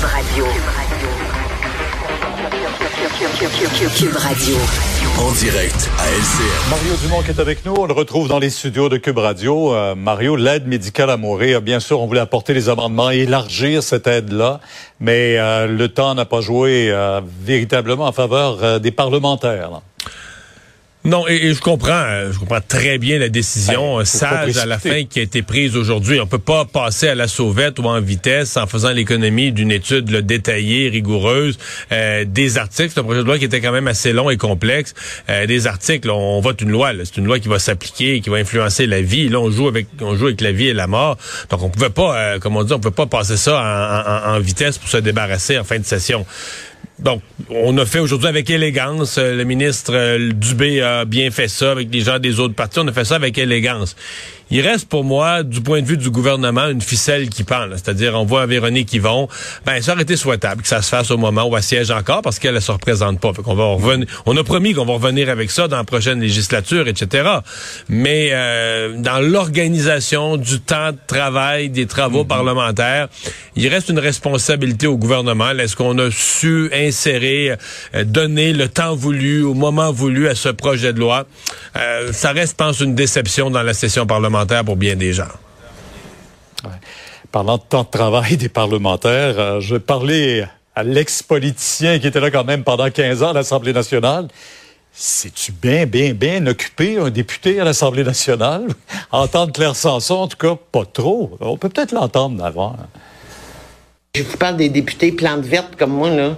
Cube 0.00 0.08
Radio. 0.08 0.44
Cube 3.94 4.16
Radio. 4.16 4.56
En 5.18 5.30
direct 5.32 5.90
à 5.98 6.08
LCM. 6.08 6.70
Mario 6.70 6.96
Dumont 7.02 7.20
qui 7.20 7.30
est 7.32 7.38
avec 7.38 7.66
nous, 7.66 7.74
on 7.76 7.84
le 7.84 7.92
retrouve 7.92 8.26
dans 8.26 8.38
les 8.38 8.48
studios 8.48 8.88
de 8.88 8.96
Cube 8.96 9.18
Radio. 9.18 9.74
Euh, 9.74 9.94
Mario, 9.94 10.36
l'aide 10.36 10.66
médicale 10.66 11.10
à 11.10 11.18
mourir, 11.18 11.60
bien 11.60 11.80
sûr, 11.80 12.00
on 12.00 12.06
voulait 12.06 12.20
apporter 12.20 12.54
les 12.54 12.70
amendements, 12.70 13.10
élargir 13.10 13.82
cette 13.82 14.06
aide-là, 14.06 14.60
mais 15.00 15.36
euh, 15.36 15.66
le 15.66 15.88
temps 15.88 16.14
n'a 16.14 16.24
pas 16.24 16.40
joué 16.40 16.90
euh, 16.90 17.20
véritablement 17.42 18.06
en 18.06 18.12
faveur 18.12 18.80
des 18.80 18.92
parlementaires. 18.92 19.70
Là. 19.70 19.82
Non, 21.02 21.26
et, 21.26 21.54
je 21.54 21.60
comprends, 21.62 21.92
euh, 21.92 22.30
je 22.30 22.38
comprends 22.38 22.60
très 22.60 22.98
bien 22.98 23.18
la 23.18 23.30
décision 23.30 23.98
ben, 23.98 24.04
sage 24.04 24.58
à 24.58 24.66
la 24.66 24.78
fin 24.78 25.04
qui 25.04 25.18
a 25.20 25.22
été 25.22 25.40
prise 25.40 25.74
aujourd'hui. 25.74 26.20
On 26.20 26.26
peut 26.26 26.38
pas 26.38 26.66
passer 26.66 27.08
à 27.08 27.14
la 27.14 27.26
sauvette 27.26 27.78
ou 27.78 27.84
en 27.84 28.02
vitesse 28.02 28.58
en 28.58 28.66
faisant 28.66 28.90
l'économie 28.90 29.50
d'une 29.50 29.72
étude 29.72 30.04
détaillée, 30.04 30.90
rigoureuse, 30.90 31.58
euh, 31.90 32.26
des 32.26 32.58
articles. 32.58 32.90
C'est 32.92 33.00
un 33.00 33.04
projet 33.04 33.20
de 33.20 33.24
loi 33.24 33.38
qui 33.38 33.46
était 33.46 33.62
quand 33.62 33.72
même 33.72 33.88
assez 33.88 34.12
long 34.12 34.28
et 34.28 34.36
complexe. 34.36 34.92
Euh, 35.30 35.46
des 35.46 35.66
articles, 35.66 36.10
on, 36.10 36.38
vote 36.40 36.60
une 36.60 36.70
loi. 36.70 36.92
C'est 37.02 37.16
une 37.16 37.24
loi 37.24 37.38
qui 37.38 37.48
va 37.48 37.58
s'appliquer, 37.58 38.20
qui 38.20 38.28
va 38.28 38.36
influencer 38.36 38.86
la 38.86 39.00
vie. 39.00 39.30
Là, 39.30 39.40
on 39.40 39.50
joue 39.50 39.68
avec, 39.68 39.86
on 40.02 40.14
joue 40.16 40.26
avec 40.26 40.42
la 40.42 40.52
vie 40.52 40.68
et 40.68 40.74
la 40.74 40.86
mort. 40.86 41.16
Donc, 41.48 41.62
on 41.62 41.70
pouvait 41.70 41.88
pas, 41.88 42.38
comme 42.40 42.56
on 42.56 42.62
dit, 42.62 42.74
on 42.74 42.78
peut 42.78 42.90
pas 42.90 43.06
passer 43.06 43.38
ça 43.38 44.22
en, 44.26 44.34
en 44.34 44.40
vitesse 44.40 44.76
pour 44.76 44.90
se 44.90 44.98
débarrasser 44.98 45.58
en 45.58 45.64
fin 45.64 45.78
de 45.78 45.86
session. 45.86 46.26
Donc, 47.02 47.22
on 47.48 47.76
a 47.78 47.86
fait 47.86 47.98
aujourd'hui 47.98 48.28
avec 48.28 48.50
élégance. 48.50 49.16
Euh, 49.18 49.36
le 49.36 49.44
ministre 49.44 49.92
euh, 49.94 50.32
Dubé 50.32 50.82
a 50.82 51.04
bien 51.04 51.30
fait 51.30 51.48
ça 51.48 51.72
avec 51.72 51.88
les 51.92 52.00
gens 52.00 52.18
des 52.18 52.38
autres 52.40 52.54
partis. 52.54 52.78
On 52.78 52.88
a 52.88 52.92
fait 52.92 53.04
ça 53.04 53.16
avec 53.16 53.38
élégance. 53.38 53.96
Il 54.50 54.66
reste 54.66 54.88
pour 54.88 55.04
moi, 55.04 55.44
du 55.44 55.60
point 55.60 55.80
de 55.80 55.86
vue 55.86 55.96
du 55.96 56.10
gouvernement, 56.10 56.66
une 56.66 56.80
ficelle 56.80 57.28
qui 57.28 57.44
pend. 57.44 57.66
C'est-à-dire, 57.72 58.14
on 58.14 58.24
voit 58.24 58.46
Véronique 58.46 58.92
Yvon. 58.92 59.28
Ben, 59.64 59.80
ça 59.80 59.92
aurait 59.92 60.02
été 60.02 60.16
souhaitable 60.16 60.62
que 60.62 60.68
ça 60.68 60.82
se 60.82 60.88
fasse 60.88 61.12
au 61.12 61.18
moment 61.18 61.44
où 61.44 61.56
elle 61.56 61.62
siège 61.62 61.92
encore 61.92 62.22
parce 62.22 62.40
qu'elle 62.40 62.54
ne 62.54 62.60
se 62.60 62.72
représente 62.72 63.20
pas. 63.20 63.32
Fait 63.32 63.42
qu'on 63.42 63.54
va 63.54 63.66
revenir. 63.66 64.08
On 64.26 64.36
a 64.36 64.42
promis 64.42 64.74
qu'on 64.74 64.84
va 64.84 64.94
revenir 64.94 65.28
avec 65.28 65.52
ça 65.52 65.68
dans 65.68 65.76
la 65.76 65.84
prochaine 65.84 66.20
législature, 66.20 66.88
etc. 66.88 67.28
Mais 67.88 68.30
euh, 68.32 68.96
dans 68.96 69.20
l'organisation 69.20 70.36
du 70.36 70.58
temps 70.60 70.90
de 70.90 70.98
travail 71.06 71.70
des 71.70 71.86
travaux 71.86 72.24
mm-hmm. 72.24 72.26
parlementaires, 72.26 73.08
il 73.54 73.68
reste 73.68 73.88
une 73.88 74.00
responsabilité 74.00 74.88
au 74.88 74.96
gouvernement. 74.96 75.50
Est-ce 75.50 75.76
qu'on 75.76 75.96
a 75.98 76.10
su 76.10 76.70
insérer, 76.72 77.56
euh, 77.94 78.04
donner 78.04 78.52
le 78.52 78.68
temps 78.68 78.96
voulu, 78.96 79.42
au 79.42 79.54
moment 79.54 79.92
voulu 79.92 80.26
à 80.26 80.34
ce 80.34 80.48
projet 80.48 80.92
de 80.92 80.98
loi? 80.98 81.26
Euh, 81.76 82.12
ça 82.12 82.32
reste, 82.32 82.52
je 82.58 82.64
pense, 82.64 82.80
une 82.80 82.96
déception 82.96 83.50
dans 83.50 83.62
la 83.62 83.74
session 83.74 84.06
parlementaire 84.06 84.39
pour 84.64 84.76
bien 84.76 84.96
des 84.96 85.12
gens. 85.12 85.24
Parlant 87.32 87.58
de 87.58 87.62
temps 87.62 87.84
de 87.84 87.88
travail 87.88 88.36
des 88.36 88.48
parlementaires, 88.48 89.38
euh, 89.38 89.60
je 89.60 89.74
vais 89.74 89.80
parler 89.80 90.44
à 90.74 90.82
l'ex-politicien 90.82 91.98
qui 91.98 92.08
était 92.08 92.20
là 92.20 92.30
quand 92.30 92.44
même 92.44 92.64
pendant 92.64 92.90
15 92.90 93.22
ans 93.22 93.30
à 93.30 93.32
l'Assemblée 93.32 93.72
nationale. 93.72 94.26
C'est-tu 94.92 95.52
bien, 95.52 95.86
bien, 95.86 96.12
bien 96.12 96.44
occupé, 96.48 96.98
un 96.98 97.10
député 97.10 97.60
à 97.60 97.64
l'Assemblée 97.64 98.02
nationale? 98.02 98.66
Entendre 99.12 99.52
Claire 99.52 99.76
Sanson, 99.76 100.14
en 100.14 100.28
tout 100.28 100.36
cas, 100.36 100.56
pas 100.72 100.84
trop. 100.84 101.38
On 101.40 101.56
peut 101.56 101.68
peut-être 101.68 101.92
l'entendre 101.92 102.36
d'avant. 102.36 102.76
Je 104.16 104.24
vous 104.24 104.36
parle 104.36 104.56
des 104.56 104.68
députés 104.68 105.12
plantes 105.12 105.44
vertes 105.44 105.76
comme 105.78 105.92
moi, 105.92 106.10
là. 106.10 106.36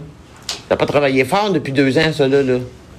T'as 0.69 0.77
pas 0.77 0.87
travaillé 0.87 1.25
fort 1.25 1.51
depuis 1.51 1.73
deux 1.73 1.97
ans, 1.97 2.13
ça, 2.13 2.29
là. 2.29 2.43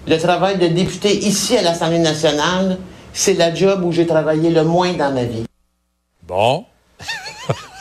Le 0.05 0.17
travail 0.17 0.57
de 0.57 0.67
député 0.67 1.15
ici 1.15 1.55
à 1.55 1.61
l'Assemblée 1.61 1.99
nationale, 1.99 2.79
c'est 3.13 3.35
la 3.35 3.53
job 3.53 3.83
où 3.83 3.91
j'ai 3.91 4.07
travaillé 4.07 4.49
le 4.49 4.63
moins 4.63 4.93
dans 4.93 5.13
ma 5.13 5.23
vie. 5.23 5.45
Bon. 6.23 6.65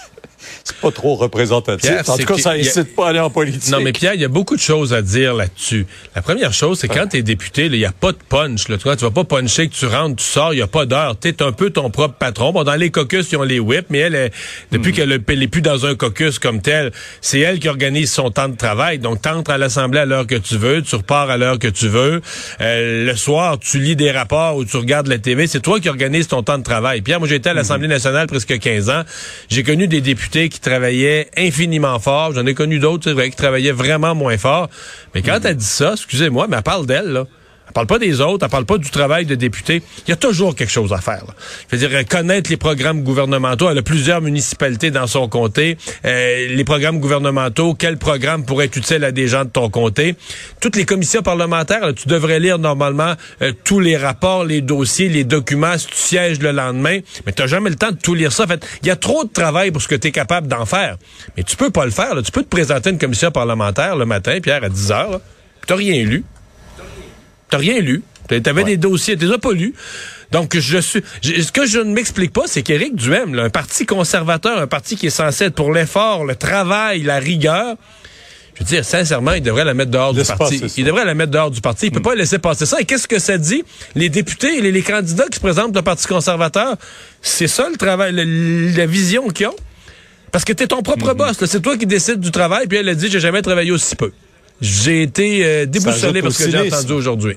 pas 0.82 0.90
trop 0.90 1.14
représentatif. 1.14 2.08
en 2.08 2.18
tout 2.18 2.24
cas, 2.24 2.38
ça 2.38 2.50
incite 2.52 2.94
pas 2.94 3.06
à 3.06 3.10
aller 3.10 3.20
en 3.20 3.30
politique. 3.30 3.70
Non, 3.70 3.80
mais 3.80 3.92
Pierre, 3.92 4.14
il 4.14 4.20
y 4.20 4.24
a 4.24 4.28
beaucoup 4.28 4.56
de 4.56 4.60
choses 4.60 4.92
à 4.92 5.00
dire 5.00 5.34
là-dessus. 5.34 5.86
La 6.14 6.22
première 6.22 6.52
chose, 6.52 6.80
c'est 6.80 6.88
quand 6.88 7.06
tu 7.06 7.18
es 7.18 7.22
député, 7.22 7.66
il 7.66 7.72
n'y 7.72 7.84
a 7.84 7.92
pas 7.92 8.12
de 8.12 8.18
punch. 8.28 8.68
Là, 8.68 8.76
tu, 8.76 8.84
vois, 8.84 8.96
tu 8.96 9.04
vas 9.04 9.10
pas 9.10 9.24
puncher 9.24 9.68
que 9.68 9.74
tu 9.74 9.86
rentres, 9.86 10.16
tu 10.16 10.24
sors, 10.24 10.52
il 10.52 10.56
n'y 10.56 10.62
a 10.62 10.66
pas 10.66 10.84
d'heure. 10.84 11.18
Tu 11.18 11.28
es 11.28 11.42
un 11.42 11.52
peu 11.52 11.70
ton 11.70 11.90
propre 11.90 12.14
patron. 12.14 12.52
Bon, 12.52 12.64
dans 12.64 12.74
les 12.74 12.90
caucus, 12.90 13.30
ils 13.30 13.36
ont 13.36 13.42
les 13.42 13.60
whips, 13.60 13.86
mais 13.90 13.98
elle, 13.98 14.30
depuis 14.72 14.90
hmm. 14.90 14.94
qu'elle 14.94 15.38
n'est 15.38 15.48
plus 15.48 15.62
dans 15.62 15.86
un 15.86 15.94
caucus 15.94 16.38
comme 16.38 16.60
tel, 16.60 16.90
c'est 17.20 17.40
elle 17.40 17.60
qui 17.60 17.68
organise 17.68 18.10
son 18.12 18.30
temps 18.30 18.48
de 18.48 18.56
travail. 18.56 18.98
Donc, 18.98 19.22
tu 19.22 19.28
entres 19.28 19.50
à 19.50 19.58
l'Assemblée 19.58 20.00
à 20.00 20.04
l'heure 20.04 20.26
que 20.26 20.34
tu 20.34 20.56
veux, 20.56 20.82
tu 20.82 20.96
repars 20.96 21.30
à 21.30 21.36
l'heure 21.36 21.58
que 21.58 21.68
tu 21.68 21.88
veux. 21.88 22.20
Euh, 22.60 23.06
le 23.06 23.16
soir, 23.16 23.58
tu 23.58 23.78
lis 23.78 23.96
des 23.96 24.10
rapports 24.10 24.56
ou 24.56 24.64
tu 24.64 24.76
regardes 24.76 25.06
la 25.06 25.18
TV. 25.18 25.46
C'est 25.46 25.60
toi 25.60 25.78
qui 25.78 25.88
organises 25.88 26.28
ton 26.28 26.42
temps 26.42 26.58
de 26.58 26.64
travail. 26.64 27.02
Pierre, 27.02 27.20
moi, 27.20 27.28
j'étais 27.28 27.50
à 27.50 27.54
l'Assemblée 27.54 27.86
hmm. 27.86 27.92
nationale 27.92 28.26
presque 28.26 28.58
15 28.58 28.90
ans. 28.90 29.02
J'ai 29.48 29.62
connu 29.62 29.86
des 29.86 30.00
députés 30.00 30.48
qui 30.48 30.60
travaillait 30.72 31.28
infiniment 31.36 31.98
fort. 31.98 32.32
J'en 32.32 32.46
ai 32.46 32.54
connu 32.54 32.78
d'autres 32.78 33.12
qui 33.12 33.36
travaillaient 33.36 33.72
vraiment 33.72 34.14
moins 34.14 34.38
fort. 34.38 34.70
Mais 35.14 35.20
quand 35.22 35.38
elle 35.44 35.56
dit 35.56 35.64
ça, 35.64 35.92
excusez-moi, 35.92 36.46
mais 36.48 36.56
elle 36.56 36.62
parle 36.62 36.86
d'elle, 36.86 37.08
là. 37.08 37.26
Elle 37.72 37.86
parle 37.86 37.86
pas 37.86 37.98
des 37.98 38.20
autres, 38.20 38.44
elle 38.44 38.50
parle 38.50 38.66
pas 38.66 38.76
du 38.76 38.90
travail 38.90 39.24
de 39.24 39.34
député. 39.34 39.82
Il 40.06 40.10
y 40.10 40.12
a 40.12 40.16
toujours 40.16 40.54
quelque 40.54 40.70
chose 40.70 40.92
à 40.92 40.98
faire. 40.98 41.24
Là. 41.26 41.34
Je 41.70 41.76
veux 41.76 41.88
dire, 41.88 42.06
connaître 42.06 42.50
les 42.50 42.58
programmes 42.58 43.02
gouvernementaux. 43.02 43.70
Elle 43.70 43.78
a 43.78 43.82
plusieurs 43.82 44.20
municipalités 44.20 44.90
dans 44.90 45.06
son 45.06 45.26
comté. 45.26 45.78
Euh, 46.04 46.48
les 46.48 46.64
programmes 46.64 47.00
gouvernementaux, 47.00 47.72
quel 47.72 47.96
programme 47.96 48.44
pourrait 48.44 48.66
être 48.66 48.76
utile 48.76 49.04
à 49.04 49.10
des 49.10 49.26
gens 49.26 49.46
de 49.46 49.48
ton 49.48 49.70
comté? 49.70 50.16
Toutes 50.60 50.76
les 50.76 50.84
commissions 50.84 51.22
parlementaires, 51.22 51.94
tu 51.94 52.08
devrais 52.08 52.40
lire 52.40 52.58
normalement 52.58 53.14
euh, 53.40 53.52
tous 53.64 53.80
les 53.80 53.96
rapports, 53.96 54.44
les 54.44 54.60
dossiers, 54.60 55.08
les 55.08 55.24
documents 55.24 55.78
si 55.78 55.86
tu 55.86 55.96
sièges 55.96 56.40
le 56.40 56.52
lendemain. 56.52 56.98
Mais 57.24 57.32
tu 57.32 57.40
n'as 57.40 57.48
jamais 57.48 57.70
le 57.70 57.76
temps 57.76 57.92
de 57.92 57.96
tout 57.96 58.14
lire 58.14 58.32
ça. 58.32 58.44
En 58.44 58.48
fait, 58.48 58.66
il 58.82 58.88
y 58.88 58.90
a 58.90 58.96
trop 58.96 59.24
de 59.24 59.32
travail 59.32 59.70
pour 59.70 59.80
ce 59.80 59.88
que 59.88 59.94
tu 59.94 60.08
es 60.08 60.12
capable 60.12 60.46
d'en 60.46 60.66
faire. 60.66 60.98
Mais 61.38 61.42
tu 61.42 61.56
peux 61.56 61.70
pas 61.70 61.86
le 61.86 61.90
faire. 61.90 62.22
Tu 62.22 62.32
peux 62.32 62.42
te 62.42 62.48
présenter 62.48 62.90
une 62.90 62.98
commission 62.98 63.30
parlementaire 63.30 63.96
le 63.96 64.04
matin, 64.04 64.40
Pierre, 64.42 64.62
à 64.62 64.68
10 64.68 64.92
heures. 64.92 65.20
Tu 65.66 65.72
rien 65.72 66.04
lu. 66.04 66.24
T'as 67.52 67.58
rien 67.58 67.80
lu. 67.80 68.02
T'avais 68.28 68.64
des 68.64 68.78
dossiers, 68.78 69.14
t'es 69.14 69.26
pas 69.36 69.52
lus. 69.52 69.74
Donc, 70.30 70.56
je 70.58 70.78
suis. 70.78 71.02
ce 71.20 71.52
que 71.52 71.66
je 71.66 71.80
ne 71.80 71.92
m'explique 71.92 72.32
pas, 72.32 72.44
c'est 72.46 72.62
qu'Éric 72.62 72.94
Duhem, 72.94 73.38
un 73.38 73.50
parti 73.50 73.84
conservateur, 73.84 74.58
un 74.58 74.66
parti 74.66 74.96
qui 74.96 75.08
est 75.08 75.10
censé 75.10 75.44
être 75.44 75.54
pour 75.54 75.70
l'effort, 75.70 76.24
le 76.24 76.34
travail, 76.34 77.02
la 77.02 77.18
rigueur. 77.18 77.76
Je 78.54 78.60
veux 78.60 78.64
dire, 78.64 78.86
sincèrement, 78.86 79.32
il 79.32 79.42
devrait 79.42 79.66
la 79.66 79.74
mettre 79.74 79.90
dehors 79.90 80.14
du 80.14 80.24
parti. 80.24 80.62
Il 80.78 80.86
devrait 80.86 81.04
la 81.04 81.12
mettre 81.12 81.30
dehors 81.30 81.50
du 81.50 81.60
parti. 81.60 81.88
Il 81.88 81.92
peut 81.92 82.00
hmm. 82.00 82.04
pas 82.04 82.14
laisser 82.14 82.38
passer 82.38 82.64
ça. 82.64 82.80
Et 82.80 82.86
qu'est-ce 82.86 83.06
que 83.06 83.18
ça 83.18 83.36
dit? 83.36 83.64
Les 83.96 84.08
députés, 84.08 84.62
les, 84.62 84.72
les 84.72 84.82
candidats 84.82 85.26
qui 85.30 85.36
se 85.36 85.40
présentent 85.40 85.76
au 85.76 85.82
Parti 85.82 86.06
conservateur, 86.06 86.76
c'est 87.20 87.48
ça 87.48 87.68
le 87.68 87.76
travail, 87.76 88.14
la 88.14 88.86
vision 88.86 89.28
qu'ils 89.28 89.48
ont? 89.48 89.56
Parce 90.30 90.46
que 90.46 90.54
t'es 90.54 90.68
ton 90.68 90.80
propre 90.80 91.12
hmm. 91.12 91.18
boss. 91.18 91.44
C'est 91.44 91.60
toi 91.60 91.76
qui 91.76 91.84
décides 91.84 92.20
du 92.20 92.30
travail. 92.30 92.66
Puis 92.66 92.78
elle 92.78 92.88
a 92.88 92.94
dit, 92.94 93.10
j'ai 93.10 93.20
jamais 93.20 93.42
travaillé 93.42 93.72
aussi 93.72 93.94
peu. 93.94 94.10
J'ai 94.62 95.02
été 95.02 95.44
euh, 95.44 95.66
déboussolé 95.66 96.22
parce 96.22 96.38
que 96.38 96.48
j'ai 96.50 96.58
entendu 96.58 96.92
aujourd'hui. 96.92 97.36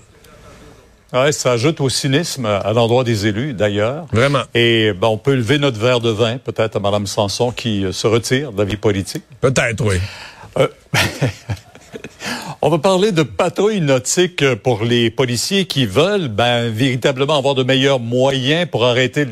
Ouais, 1.11 1.31
ça 1.31 1.53
ajoute 1.53 1.81
au 1.81 1.89
cynisme 1.89 2.45
à 2.45 2.71
l'endroit 2.73 3.03
des 3.03 3.25
élus, 3.25 3.53
d'ailleurs. 3.53 4.05
Vraiment. 4.11 4.43
Et 4.53 4.91
ben, 4.93 5.07
on 5.07 5.17
peut 5.17 5.33
lever 5.33 5.57
notre 5.57 5.79
verre 5.79 6.01
de 6.01 6.09
vin, 6.09 6.37
peut-être, 6.37 6.75
à 6.75 6.79
Mme 6.79 7.07
Sanson, 7.07 7.51
qui 7.51 7.85
euh, 7.85 7.91
se 7.91 8.05
retire 8.05 8.51
de 8.51 8.59
la 8.59 8.65
vie 8.65 8.77
politique. 8.77 9.23
Peut-être, 9.41 9.83
oui. 9.85 9.95
Euh, 10.59 10.67
On 12.67 12.69
va 12.69 12.79
parler 12.79 13.11
de 13.11 13.21
patrouille 13.21 13.79
nautique 13.79 14.55
pour 14.63 14.83
les 14.83 15.11
policiers 15.11 15.65
qui 15.65 15.85
veulent 15.85 16.29
ben, 16.29 16.67
véritablement 16.71 17.37
avoir 17.37 17.53
de 17.53 17.61
meilleurs 17.61 17.99
moyens 17.99 18.67
pour 18.67 18.85
arrêter 18.85 19.27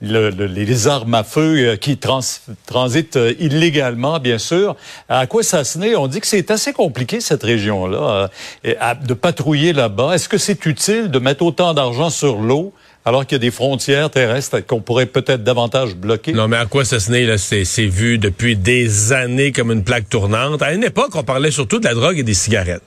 les 0.00 0.86
armes 0.86 1.14
à 1.14 1.24
feu 1.24 1.56
euh, 1.56 1.76
qui 1.76 1.98
transitent 1.98 3.16
euh, 3.16 3.34
illégalement, 3.40 4.20
bien 4.20 4.38
sûr. 4.38 4.76
À 5.08 5.26
quoi 5.26 5.42
ça 5.42 5.64
se 5.64 5.76
naît? 5.76 5.96
On 5.96 6.06
dit 6.06 6.20
que 6.20 6.28
c'est 6.28 6.52
assez 6.52 6.72
compliqué, 6.72 7.20
cette 7.20 7.42
région-là, 7.42 8.30
euh, 8.64 8.94
de 9.04 9.14
patrouiller 9.14 9.72
là-bas. 9.72 10.14
Est-ce 10.14 10.28
que 10.28 10.38
c'est 10.38 10.64
utile 10.64 11.10
de 11.10 11.18
mettre 11.18 11.42
autant 11.42 11.74
d'argent 11.74 12.10
sur 12.10 12.36
l'eau? 12.36 12.72
Alors 13.08 13.26
qu'il 13.26 13.36
y 13.36 13.40
a 13.40 13.40
des 13.40 13.50
frontières 13.50 14.10
terrestres 14.10 14.60
qu'on 14.60 14.80
pourrait 14.80 15.06
peut-être 15.06 15.42
davantage 15.42 15.96
bloquer. 15.96 16.32
Non, 16.32 16.46
mais 16.46 16.58
à 16.58 16.66
quoi 16.66 16.84
ça 16.84 17.00
se 17.00 17.10
naît, 17.10 17.38
c'est 17.38 17.86
vu 17.86 18.18
depuis 18.18 18.54
des 18.54 19.12
années 19.12 19.50
comme 19.50 19.72
une 19.72 19.82
plaque 19.82 20.08
tournante. 20.10 20.60
À 20.60 20.74
une 20.74 20.84
époque, 20.84 21.10
on 21.14 21.22
parlait 21.22 21.50
surtout 21.50 21.78
de 21.78 21.84
la 21.84 21.94
drogue 21.94 22.18
et 22.18 22.22
des 22.22 22.34
cigarettes. 22.34 22.82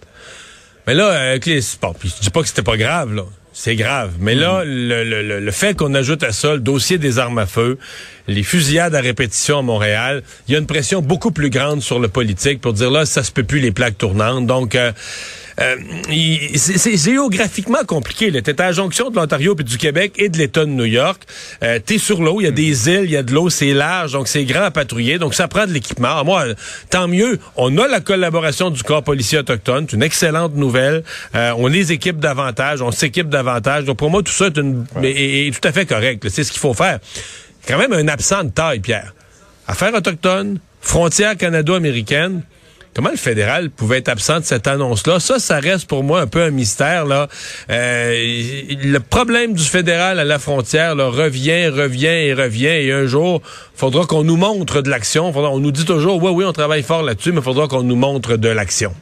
Mais 0.85 0.93
là, 0.93 1.07
avec 1.07 1.47
les, 1.47 1.61
bon, 1.81 1.93
puis 1.97 2.13
je 2.15 2.21
dis 2.21 2.29
pas 2.29 2.41
que 2.41 2.47
c'était 2.47 2.61
pas 2.61 2.77
grave, 2.77 3.13
là. 3.13 3.23
C'est 3.53 3.75
grave. 3.75 4.13
Mais 4.19 4.33
là, 4.33 4.63
mm. 4.63 4.67
le, 4.67 5.03
le, 5.03 5.39
le, 5.39 5.51
fait 5.51 5.75
qu'on 5.75 5.93
ajoute 5.93 6.23
à 6.23 6.31
ça 6.31 6.53
le 6.53 6.59
dossier 6.59 6.97
des 6.97 7.19
armes 7.19 7.37
à 7.37 7.45
feu, 7.45 7.77
les 8.27 8.43
fusillades 8.43 8.95
à 8.95 9.01
répétition 9.01 9.59
à 9.59 9.61
Montréal, 9.61 10.23
il 10.47 10.53
y 10.53 10.55
a 10.55 10.59
une 10.59 10.67
pression 10.67 11.01
beaucoup 11.01 11.31
plus 11.31 11.49
grande 11.49 11.81
sur 11.81 11.99
le 11.99 12.07
politique 12.07 12.61
pour 12.61 12.73
dire 12.73 12.91
là, 12.91 13.05
ça 13.05 13.23
se 13.23 13.31
peut 13.31 13.43
plus 13.43 13.59
les 13.59 13.71
plaques 13.71 13.97
tournantes. 13.97 14.47
Donc, 14.47 14.75
euh, 14.75 14.91
euh, 15.59 15.75
c'est 16.55 16.97
géographiquement 16.97 17.83
compliqué. 17.85 18.31
T'es 18.41 18.61
à 18.61 18.65
la 18.65 18.71
jonction 18.71 19.09
de 19.09 19.15
l'Ontario 19.15 19.55
puis 19.55 19.65
du 19.65 19.77
Québec 19.77 20.13
et 20.17 20.29
de 20.29 20.37
l'État 20.37 20.65
de 20.65 20.71
New 20.71 20.85
York. 20.85 21.21
Euh, 21.63 21.79
T'es 21.83 21.97
sur 21.97 22.21
l'eau, 22.21 22.41
il 22.41 22.45
y 22.45 22.47
a 22.47 22.51
des 22.51 22.89
îles, 22.89 23.05
il 23.05 23.11
y 23.11 23.17
a 23.17 23.23
de 23.23 23.33
l'eau, 23.33 23.49
c'est 23.49 23.73
large, 23.73 24.13
donc 24.13 24.27
c'est 24.27 24.45
grand 24.45 24.63
à 24.63 24.71
patrouiller. 24.71 25.17
Donc 25.17 25.33
ça 25.33 25.47
prend 25.47 25.65
de 25.65 25.71
l'équipement. 25.71 26.23
Moi, 26.23 26.45
tant 26.89 27.07
mieux. 27.07 27.39
On 27.55 27.77
a 27.77 27.87
la 27.87 27.99
collaboration 27.99 28.69
du 28.69 28.83
corps 28.83 29.03
policier 29.03 29.39
autochtone, 29.39 29.87
c'est 29.89 29.95
une 29.95 30.03
excellente 30.03 30.55
nouvelle. 30.55 31.03
Euh, 31.35 31.53
on 31.57 31.67
les 31.67 31.91
équipe 31.91 32.19
davantage, 32.19 32.81
on 32.81 32.91
s'équipe 32.91 33.29
davantage. 33.29 33.85
Donc 33.85 33.97
pour 33.97 34.09
moi, 34.09 34.23
tout 34.23 34.31
ça 34.31 34.47
est, 34.47 34.57
une, 34.57 34.85
tout 34.85 35.67
à 35.67 35.71
fait 35.71 35.85
correct. 35.85 36.27
C'est 36.29 36.43
ce 36.43 36.51
qu'il 36.51 36.61
faut 36.61 36.73
faire. 36.73 36.99
Quand 37.67 37.77
même 37.77 37.93
un 37.93 38.07
absent 38.07 38.43
de 38.43 38.49
taille, 38.49 38.79
Pierre. 38.79 39.13
Affaires 39.67 39.93
autochtones, 39.93 40.59
frontière 40.81 41.37
canado-américaine 41.37 42.41
Comment 42.93 43.09
le 43.09 43.17
fédéral 43.17 43.69
pouvait 43.69 43.99
être 43.99 44.09
absent 44.09 44.39
de 44.39 44.45
cette 44.45 44.67
annonce-là? 44.67 45.21
Ça, 45.21 45.39
ça 45.39 45.59
reste 45.59 45.87
pour 45.87 46.03
moi 46.03 46.19
un 46.19 46.27
peu 46.27 46.41
un 46.41 46.49
mystère. 46.49 47.05
Là. 47.05 47.29
Euh, 47.69 48.11
le 48.69 48.97
problème 48.99 49.53
du 49.53 49.63
fédéral 49.63 50.19
à 50.19 50.25
la 50.25 50.39
frontière 50.39 50.95
là, 50.95 51.07
revient, 51.07 51.67
revient 51.67 52.07
et 52.07 52.33
revient. 52.33 52.65
Et 52.65 52.91
un 52.91 53.05
jour, 53.05 53.41
faudra 53.75 54.05
qu'on 54.05 54.25
nous 54.25 54.35
montre 54.35 54.81
de 54.81 54.89
l'action. 54.89 55.31
On 55.33 55.59
nous 55.59 55.71
dit 55.71 55.85
toujours, 55.85 56.21
oui, 56.21 56.31
oui, 56.31 56.43
on 56.45 56.51
travaille 56.51 56.83
fort 56.83 57.03
là-dessus, 57.03 57.31
mais 57.31 57.39
il 57.39 57.43
faudra 57.43 57.69
qu'on 57.69 57.83
nous 57.83 57.95
montre 57.95 58.35
de 58.35 58.49
l'action. 58.49 58.93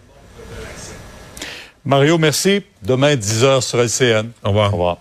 Mario, 1.83 2.19
merci. 2.19 2.61
Demain, 2.83 3.15
10h 3.15 3.61
sur 3.61 3.79
LCN. 3.81 4.29
Au 4.43 4.49
revoir. 4.49 4.69
Au 4.69 4.71
revoir. 4.73 4.97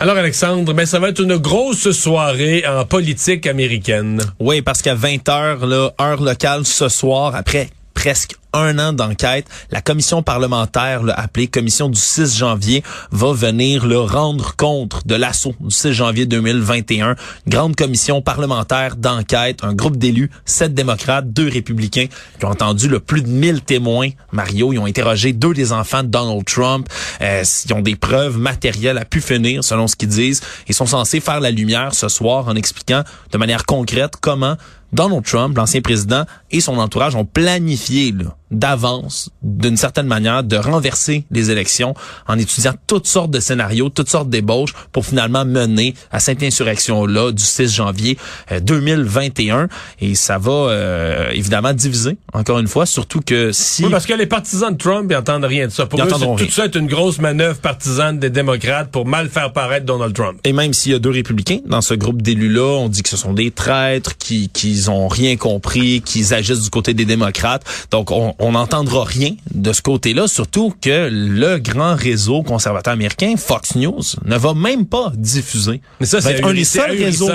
Alors 0.00 0.16
Alexandre, 0.16 0.72
ben 0.72 0.86
ça 0.86 0.98
va 0.98 1.10
être 1.10 1.20
une 1.20 1.36
grosse 1.36 1.90
soirée 1.90 2.64
en 2.66 2.86
politique 2.86 3.46
américaine. 3.46 4.22
Oui, 4.38 4.62
parce 4.62 4.80
qu'à 4.80 4.94
20h, 4.94 5.66
là, 5.66 5.90
heure 6.00 6.22
locale 6.22 6.64
ce 6.64 6.88
soir, 6.88 7.36
après 7.36 7.68
presque 8.00 8.36
un 8.54 8.78
an 8.78 8.94
d'enquête. 8.94 9.44
La 9.70 9.82
commission 9.82 10.22
parlementaire, 10.22 11.02
là, 11.02 11.12
appelée 11.14 11.48
commission 11.48 11.90
du 11.90 12.00
6 12.00 12.38
janvier, 12.38 12.82
va 13.12 13.34
venir 13.34 13.86
le 13.86 14.00
rendre 14.00 14.56
compte 14.56 15.06
de 15.06 15.14
l'assaut 15.14 15.54
du 15.60 15.70
6 15.70 15.92
janvier 15.92 16.24
2021. 16.24 17.14
grande 17.46 17.76
commission 17.76 18.22
parlementaire 18.22 18.96
d'enquête, 18.96 19.58
un 19.62 19.74
groupe 19.74 19.98
d'élus, 19.98 20.30
sept 20.46 20.72
démocrates, 20.72 21.30
deux 21.30 21.48
républicains, 21.48 22.06
qui 22.38 22.46
ont 22.46 22.48
entendu 22.48 22.88
le 22.88 23.00
plus 23.00 23.20
de 23.20 23.28
1000 23.28 23.60
témoins. 23.60 24.08
Mario, 24.32 24.72
ils 24.72 24.78
ont 24.78 24.86
interrogé 24.86 25.34
deux 25.34 25.52
des 25.52 25.72
enfants 25.72 26.02
de 26.02 26.08
Donald 26.08 26.46
Trump. 26.46 26.88
Euh, 27.20 27.44
ils 27.66 27.74
ont 27.74 27.82
des 27.82 27.96
preuves 27.96 28.38
matérielles 28.38 28.96
à 28.96 29.04
pu 29.04 29.20
finir, 29.20 29.62
selon 29.62 29.86
ce 29.86 29.94
qu'ils 29.94 30.08
disent. 30.08 30.40
Ils 30.68 30.74
sont 30.74 30.86
censés 30.86 31.20
faire 31.20 31.40
la 31.40 31.50
lumière 31.50 31.94
ce 31.94 32.08
soir 32.08 32.48
en 32.48 32.56
expliquant 32.56 33.04
de 33.30 33.36
manière 33.36 33.66
concrète 33.66 34.14
comment 34.18 34.56
Donald 34.92 35.24
Trump, 35.24 35.56
l'ancien 35.56 35.80
président, 35.80 36.24
et 36.50 36.60
son 36.60 36.78
entourage 36.78 37.14
ont 37.14 37.24
planifié 37.24 38.12
d'avance, 38.50 39.30
d'une 39.42 39.76
certaine 39.76 40.06
manière, 40.06 40.42
de 40.42 40.56
renverser 40.56 41.24
les 41.30 41.50
élections 41.50 41.94
en 42.26 42.38
étudiant 42.38 42.74
toutes 42.86 43.06
sortes 43.06 43.30
de 43.30 43.40
scénarios, 43.40 43.88
toutes 43.88 44.08
sortes 44.08 44.28
d'ébauches 44.28 44.72
pour 44.92 45.06
finalement 45.06 45.44
mener 45.44 45.94
à 46.10 46.20
cette 46.20 46.42
insurrection-là 46.42 47.32
du 47.32 47.42
6 47.42 47.72
janvier 47.72 48.18
2021. 48.62 49.58
Euh, 49.58 49.66
et 50.00 50.14
ça 50.14 50.38
va 50.38 50.50
euh, 50.50 51.30
évidemment 51.30 51.72
diviser, 51.72 52.16
encore 52.32 52.58
une 52.58 52.68
fois, 52.68 52.86
surtout 52.86 53.20
que 53.20 53.52
si... 53.52 53.84
Oui, 53.84 53.90
parce 53.90 54.06
que 54.06 54.14
les 54.14 54.26
partisans 54.26 54.72
de 54.72 54.78
Trump, 54.78 55.06
ils 55.10 55.16
entendent 55.16 55.44
rien 55.44 55.66
de 55.66 55.72
ça. 55.72 55.86
Pour 55.86 56.02
eux, 56.02 56.08
tout 56.08 56.50
ça 56.50 56.64
est 56.64 56.74
une 56.74 56.86
grosse 56.86 57.18
manœuvre 57.18 57.58
partisane 57.58 58.18
des 58.18 58.30
démocrates 58.30 58.90
pour 58.90 59.06
mal 59.06 59.28
faire 59.28 59.52
paraître 59.52 59.86
Donald 59.86 60.14
Trump. 60.14 60.38
Et 60.44 60.52
même 60.52 60.72
s'il 60.72 60.92
y 60.92 60.94
a 60.94 60.98
deux 60.98 61.10
républicains 61.10 61.60
dans 61.66 61.80
ce 61.80 61.94
groupe 61.94 62.22
d'élus-là, 62.22 62.78
on 62.78 62.88
dit 62.88 63.02
que 63.02 63.08
ce 63.08 63.16
sont 63.16 63.32
des 63.32 63.50
traîtres, 63.50 64.16
qui, 64.16 64.48
qui 64.48 64.84
ont 64.88 65.08
rien 65.08 65.36
compris, 65.36 66.02
qu'ils 66.02 66.34
agissent 66.34 66.62
du 66.62 66.70
côté 66.70 66.94
des 66.94 67.04
démocrates. 67.04 67.64
Donc, 67.90 68.10
on 68.10 68.34
n'entendra 68.52 69.04
rien 69.04 69.34
de 69.52 69.72
ce 69.72 69.82
côté-là, 69.82 70.26
surtout 70.26 70.74
que 70.80 71.08
le 71.10 71.58
grand 71.58 71.94
réseau 71.94 72.42
conservateur 72.42 72.94
américain, 72.94 73.34
Fox 73.36 73.74
News, 73.74 74.02
ne 74.24 74.36
va 74.36 74.54
même 74.54 74.86
pas 74.86 75.12
diffuser. 75.14 75.80
Mais 76.00 76.06
ça, 76.06 76.20
c'est 76.20 76.42
un 76.42 76.54
des 76.54 76.64
seuls 76.64 76.90
réseaux. 76.90 77.30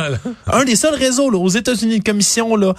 Un 0.48 0.66
des 0.66 0.76
seuls 0.76 0.96
réseaux 0.96 1.30
là, 1.30 1.38
aux 1.38 1.50
États-Unis, 1.50 1.98
une 1.98 2.04
commission 2.04 2.56
là, 2.56 2.74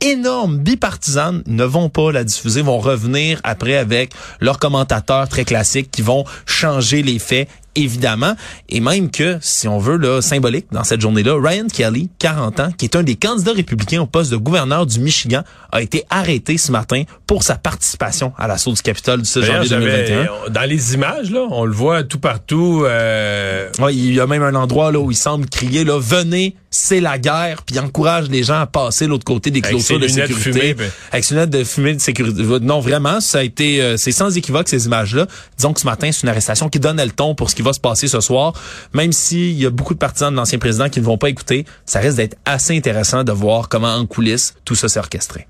énorme, 0.00 0.58
bipartisane, 0.58 1.42
ne 1.46 1.64
vont 1.64 1.88
pas 1.88 2.12
la 2.12 2.24
diffuser, 2.24 2.62
vont 2.62 2.78
revenir 2.78 3.40
après 3.44 3.76
avec 3.76 4.12
leurs 4.40 4.58
commentateurs 4.58 5.28
très 5.28 5.44
classiques 5.44 5.90
qui 5.90 6.02
vont 6.02 6.24
changer 6.46 7.02
les 7.02 7.18
faits 7.18 7.48
évidemment, 7.74 8.34
et 8.68 8.80
même 8.80 9.10
que, 9.10 9.38
si 9.40 9.68
on 9.68 9.78
veut, 9.78 9.96
là, 9.96 10.20
symbolique 10.20 10.66
dans 10.72 10.84
cette 10.84 11.00
journée-là, 11.00 11.36
Ryan 11.40 11.66
Kelly, 11.72 12.10
40 12.18 12.60
ans, 12.60 12.68
qui 12.76 12.84
est 12.84 12.96
un 12.96 13.02
des 13.02 13.16
candidats 13.16 13.52
républicains 13.52 14.02
au 14.02 14.06
poste 14.06 14.30
de 14.30 14.36
gouverneur 14.36 14.86
du 14.86 15.00
Michigan, 15.00 15.42
a 15.70 15.82
été 15.82 16.04
arrêté 16.10 16.58
ce 16.58 16.70
matin 16.72 17.04
pour 17.26 17.42
sa 17.42 17.56
participation 17.56 18.32
à 18.36 18.46
l'assaut 18.46 18.72
du 18.72 18.82
Capitole 18.82 19.22
du 19.22 19.28
6 19.28 19.42
janvier 19.42 19.68
2021. 19.68 20.50
Dans 20.50 20.68
les 20.68 20.94
images, 20.94 21.30
là, 21.30 21.46
on 21.50 21.64
le 21.64 21.72
voit 21.72 22.02
tout 22.02 22.18
partout. 22.18 22.84
Euh... 22.84 23.68
Ouais, 23.78 23.94
il 23.94 24.14
y 24.14 24.20
a 24.20 24.26
même 24.26 24.42
un 24.42 24.54
endroit 24.54 24.92
là 24.92 24.98
où 24.98 25.10
il 25.10 25.16
semble 25.16 25.46
crier, 25.46 25.84
là, 25.84 25.98
venez, 25.98 26.56
c'est 26.70 27.00
la 27.00 27.18
guerre, 27.18 27.62
puis 27.64 27.76
il 27.76 27.80
encourage 27.80 28.28
les 28.28 28.42
gens 28.42 28.60
à 28.60 28.66
passer 28.66 29.06
l'autre 29.06 29.24
côté 29.24 29.50
des 29.50 29.60
clôtures 29.60 30.00
de 30.00 30.08
sécurité. 30.08 30.74
Ben. 30.74 30.90
Avec 31.12 31.28
lunettes 31.28 31.50
de 31.50 31.64
fumée 31.64 31.94
de 31.94 32.00
sécurité. 32.00 32.42
Non, 32.60 32.80
vraiment, 32.80 33.20
ça 33.20 33.38
a 33.38 33.42
été, 33.42 33.82
euh, 33.82 33.96
c'est 33.96 34.10
sans 34.10 34.36
équivoque 34.36 34.68
ces 34.68 34.86
images-là. 34.86 35.26
Disons 35.56 35.74
que 35.74 35.80
ce 35.80 35.86
matin, 35.86 36.10
c'est 36.12 36.22
une 36.22 36.30
arrestation 36.30 36.68
qui 36.70 36.80
donne 36.80 37.00
le 37.02 37.10
ton 37.10 37.34
pour 37.34 37.50
ce 37.50 37.54
qui 37.54 37.61
va 37.62 37.72
se 37.72 37.80
passer 37.80 38.08
ce 38.08 38.20
soir. 38.20 38.52
Même 38.92 39.12
s'il 39.12 39.52
y 39.52 39.66
a 39.66 39.70
beaucoup 39.70 39.94
de 39.94 39.98
partisans 39.98 40.30
de 40.30 40.36
l'ancien 40.36 40.58
président 40.58 40.88
qui 40.88 41.00
ne 41.00 41.04
vont 41.04 41.18
pas 41.18 41.28
écouter, 41.28 41.64
ça 41.84 42.00
risque 42.00 42.16
d'être 42.16 42.36
assez 42.44 42.76
intéressant 42.76 43.24
de 43.24 43.32
voir 43.32 43.68
comment 43.68 43.94
en 43.94 44.06
coulisses 44.06 44.54
tout 44.64 44.74
ça 44.74 44.88
s'est 44.88 44.98
orchestré. 44.98 45.46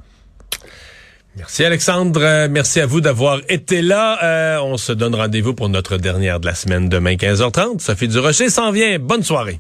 Merci 1.37 1.65
Alexandre, 1.65 2.47
merci 2.49 2.81
à 2.81 2.87
vous 2.87 3.01
d'avoir 3.01 3.41
été 3.49 3.81
là. 3.81 4.23
Euh, 4.23 4.61
on 4.61 4.77
se 4.77 4.93
donne 4.93 5.15
rendez-vous 5.15 5.55
pour 5.55 5.71
notre 5.71 5.97
dernière 5.97 6.41
de 6.41 6.47
la 6.47 6.55
semaine 6.55 6.91
demain 6.91 7.15
15h30. 7.15 7.79
Ça 7.79 7.97
fait 7.97 8.07
du 8.07 8.19
Rocher 8.19 8.51
s'en 8.51 8.71
vient. 8.71 8.99
Bonne 8.99 9.23
soirée. 9.23 9.59